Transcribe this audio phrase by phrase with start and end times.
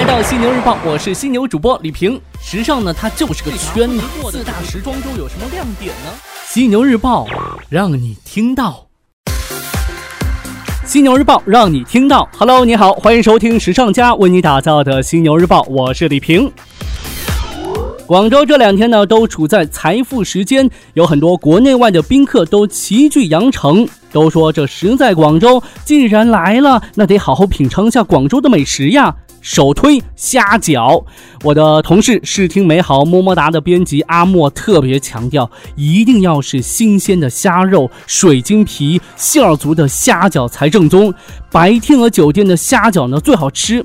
[0.00, 2.18] 来到犀牛日报，我是犀牛主播李平。
[2.42, 4.00] 时尚呢，它就是个圈子。
[4.30, 6.10] 四大时装周有什么亮点呢？
[6.46, 7.26] 犀牛日报
[7.68, 8.86] 让你听到。
[10.86, 12.26] 犀牛日报让你听到。
[12.34, 16.50] Hello，你好，欢迎收听时尚家为你打造的犀牛日报，我是李平。
[18.06, 29.14] 广州这两天呢，都处在财富时间，有很多国内外的宾客都齐聚羊城，都说这实在广州，既然来了，那得好好品尝一下广州的美食呀。
[29.40, 31.04] 首推虾饺，
[31.42, 41.12] 我的同事视听美好么么哒的编辑阿莫特别强调，一定要是新鲜的虾肉、水晶皮、馅儿足的虾饺才正宗。
[41.50, 43.84] 白天鹅酒店的虾饺呢最好吃。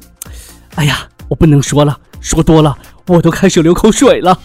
[0.75, 4.37] 哎呀，我不能说了，说多了我都开始流口水了。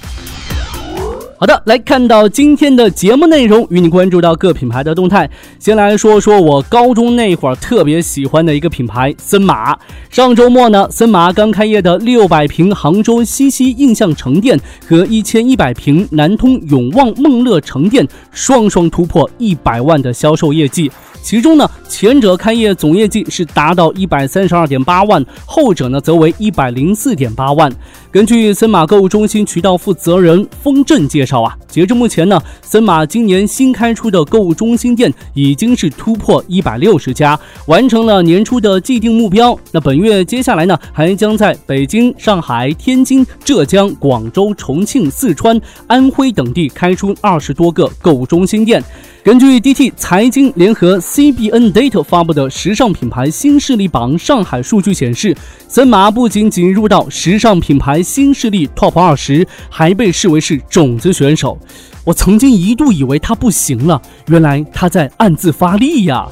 [1.41, 5.27] 好的，来看到今天的节目内容，与你关注到各品牌的动态。
[5.59, 9.75] 先来说说我高中那会儿特别喜欢的一个品牌森马。
[10.11, 20.93] 上周末呢，森马刚开业的六百平杭州西溪印象城店和一千一百平南通永旺梦乐城店双双突破一百万的销售业绩。
[21.23, 27.71] 其中呢，前者开业总业绩是达到一百三十二点八万，后者呢则为一百零四点八万。
[28.11, 39.57] 根据森马购物中心渠道负责人封振介绍啊，截至目前呢，森马今年新开出的购物中心店已经是突破一百六十家，完成了年初的既定目标。
[39.71, 48.83] 那本月接下来呢，还将在北京、上海、天津、浙江、广州、重庆、四川、安徽等地开出二十多个购物中心店。
[49.23, 55.37] 根据 DT 财经联合 CBN Data 发布的时尚品牌新势力榜上海数据显示，
[55.69, 61.59] 森马不仅仅入到时尚品牌新势力 TOP 二十，还被视为是种子选手。
[62.03, 66.27] 我曾经一度以为他不行了，原来他在暗自发力呀。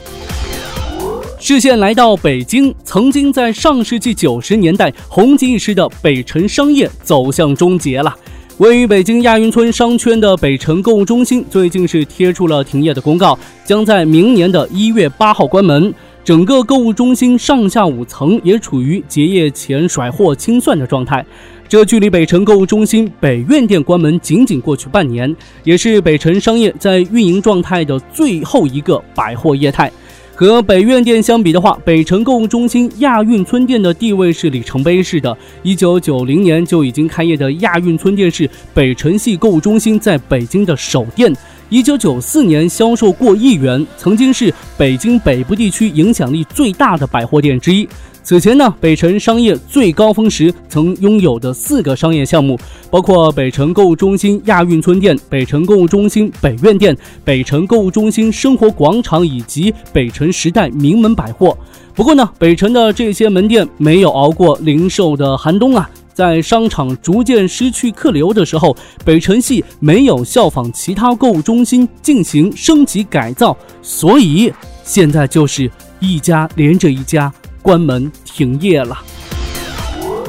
[1.39, 8.17] 视线来到北京，曾经在上世纪九十年代红极一时的北辰商业走向终结了。
[8.59, 15.95] 位于北京亚运村商圈的北辰购物中心，最近是贴出了停业的公告，将在明年的一月八号关门。
[16.25, 21.25] 整个购物中心上下五层也处于结业前甩货清算的状态。
[21.69, 29.91] 这距离北辰购物中心北苑店关门仅仅过去半年，也是北辰商业在运营状态的最后一个百货业态。
[30.39, 35.37] 和北苑店相比的话，北辰购物中心亚运村店的地位是里程碑式的。
[35.65, 41.35] 一九九零年就已经开业的亚运村店是北辰系购物中心在北京的首店。
[41.71, 47.89] 一九九四年销售过亿元，曾经是北京北部地区影响力最大的百货店之一。
[48.29, 56.95] 此前呢，北辰商业最高峰时曾拥有的四个商业项目，包括北辰购物中心亚运村店、北辰购物中心北苑店、
[57.25, 61.57] 北辰购物中心生活广场以及北辰时代名门百货。
[61.95, 74.53] 不过呢，北辰的这些门店没有熬过零售的寒冬啊，在商场逐渐失去客流的时候，北辰系没有效仿其他购物中心进行升级改造，所以
[74.85, 77.33] 现在就是一家连着一家。
[77.63, 78.99] 关门停业了。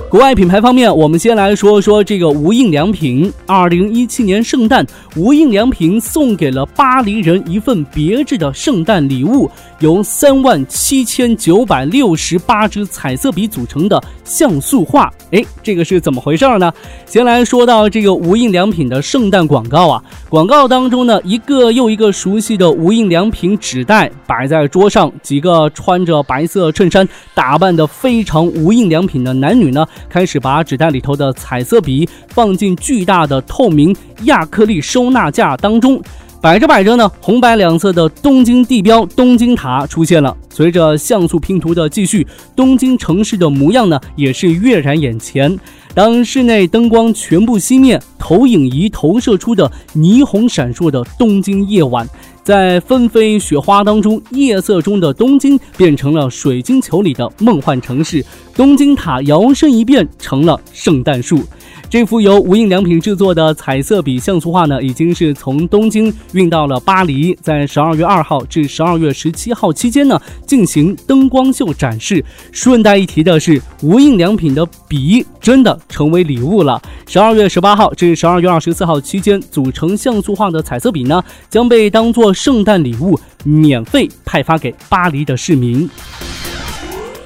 [0.09, 3.31] 国外品牌方面，我们先来说说这个无印良品。
[3.45, 4.83] 二零一七年圣诞，
[5.15, 9.49] 无印良品送给了巴黎人一份别致的圣诞礼物，
[9.79, 15.11] 由三万七千九百六十八支彩色笔组成的像素画。
[15.31, 16.71] 哎，这个是怎么回事呢？
[17.05, 29.85] 先来说到这个无印良品的圣诞广告啊，广告当中呢，一个又一个熟悉的无印良品纸袋摆在桌上，几个穿着白色衬衫、打扮的非常无印良品的男女呢。
[30.07, 36.01] 开始把纸袋里头的彩色笔放进巨大的透明亚克力收纳架当中，
[36.41, 40.35] 摆着摆着呢，红白两色的东京地标东京塔出现了。
[40.49, 42.25] 随着像素拼图的继续，
[42.55, 45.57] 东京城市的模样呢也是跃然眼前。
[45.93, 52.07] 当室内灯光全部熄灭，投影仪投射出的霓虹闪烁的东京夜晚。
[52.43, 58.25] 在纷飞雪花当中，夜色中的东京变成了水晶球里的梦幻城市。
[58.55, 61.43] 东京塔摇身一变成了圣诞树。
[61.89, 72.23] 这幅由无印良品制作的彩色笔像素画呢，已经是从东京运到了巴黎，在十二月二号至十二月十七号期间呢，进行灯光秀展示。
[72.51, 76.79] 顺带一提的是，无印良品的笔真的成为礼物了。
[77.07, 85.89] 十二月十八号至十二月二十四号期间，组成像素画的彩色笔呢，将被当做圣诞礼物免费派发给巴黎的市民。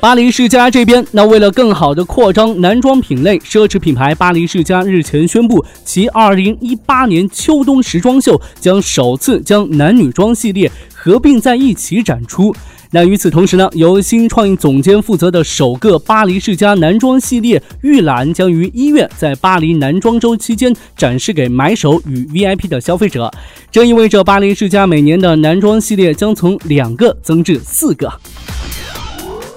[0.04, 12.54] 巴黎世家这边，那为了更好的扩张男装品类，奢侈品牌巴黎世家日前宣布，其2018年秋冬时装秀将首次将男女装系列合并在一起展出。
[12.92, 23.32] 那与此同时呢，由新创意总监负责的首个巴黎世家男装系列预览将于一月在巴黎男装周期间展示给买手与 VIP 的消费者，
[23.72, 28.12] 这意味着巴黎世家每年的男装系列将从两个增至四个。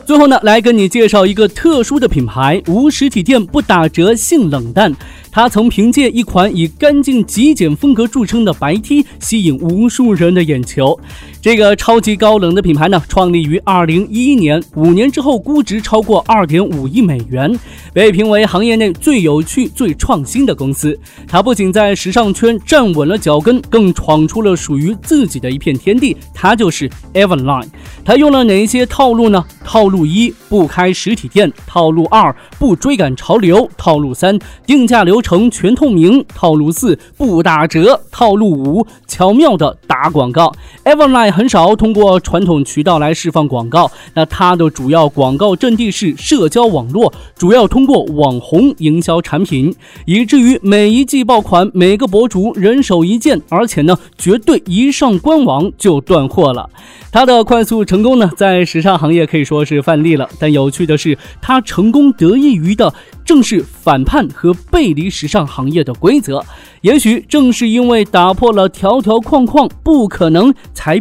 [0.07, 4.95] 最后呢，来跟你介绍一个特殊的品牌，无实体店不打折，性冷淡。
[5.33, 10.97] 他曾凭借一款以干净极简风格著称的白 T，吸引无数人的眼球。
[11.47, 17.57] 这个超级高冷的品牌呢，创立于二零一一年，五年之后估值超过二点五亿美元，
[17.93, 20.99] 被评为行业内最有趣、最创新的公司。
[21.29, 26.17] 它不仅在时尚圈站稳了脚跟，更闯出了属于自己的一片天地。
[26.35, 27.69] 它就是 Evanline。
[28.05, 29.45] 它用了哪一些套路呢？
[29.65, 35.23] 套路一：不开实体店；套路二：不追赶潮流；套路三：定价流。
[35.23, 40.53] 程全透明套路四不打折套路五巧妙的打广告
[40.85, 49.75] ，Everline 很少通过传统渠道来释放广告，那它的主要广告阵地是社交网络，主要通过网红营销产品，
[50.07, 56.71] 以至于每一季爆款每个博主人手一件，而且呢绝对一上官网就断货了。
[57.13, 60.27] 它的快速成功呢，在时尚行业可以说是范例了。
[60.39, 62.93] 但有趣的是，它成功得益于的
[63.25, 66.43] 正是反叛和背离时尚行业的规则。
[66.83, 71.01] 也许正是因为打破了条条框框，不可能才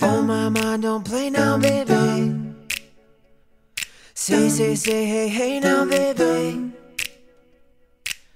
[0.00, 2.54] Oh my mind, don't play now, baby.
[4.14, 6.22] Say, say, say, hey, hey now, baby.
[6.22, 7.02] Oh,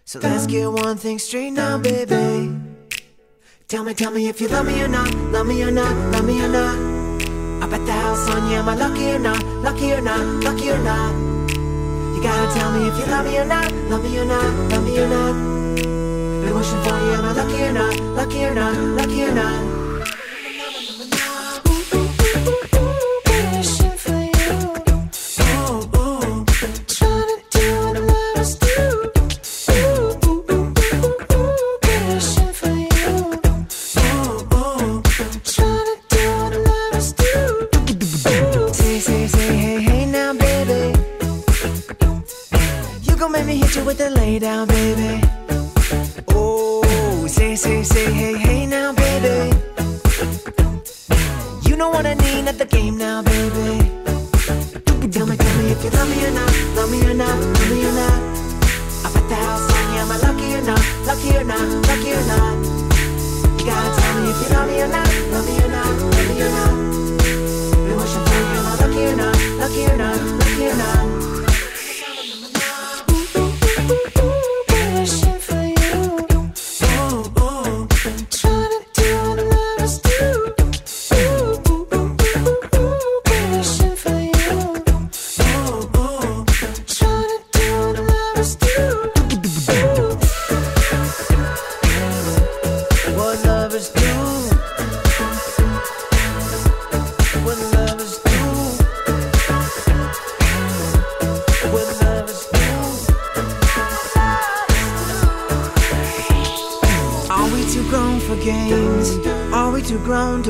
[0.04, 2.50] so let's get one thing straight now, baby.
[3.68, 6.24] Tell me, tell me if you love me or not, love me or not, love
[6.24, 6.74] me or not.
[7.62, 10.72] Up at the house on you, am I lucky or not, lucky or not, lucky
[10.72, 11.14] or not?
[12.12, 14.84] You gotta tell me if you love me or not, love me or not, love
[14.84, 15.59] me or not.
[16.50, 19.80] Been wishing for you, am I lucky or not, lucky or not, lucky or not?
[43.18, 45.29] Gon' make me hit you with the lay down, baby.
[47.60, 49.54] Say, say, say, hey, hey now, baby.
[51.68, 53.76] You know what I need at the game now, baby.
[55.10, 57.70] Tell me, tell me if you love me or not, love me or not, love
[57.70, 58.29] me or not.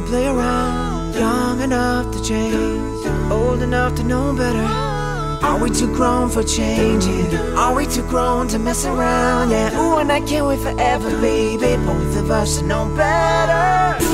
[0.00, 4.64] to play around, young enough to change, old enough to know better.
[5.46, 7.34] Are we too grown for changing?
[7.56, 9.50] Are we too grown to mess around?
[9.50, 11.76] Yeah, ooh, and I can't wait forever, baby.
[11.84, 13.96] Both of us should know better.
[13.96, 14.06] I've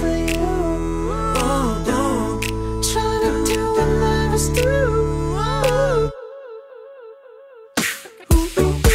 [0.00, 0.46] for you.
[1.40, 2.40] Oh,
[2.92, 3.58] Trying to.
[4.68, 6.10] Ooh.
[8.32, 8.87] Ooh.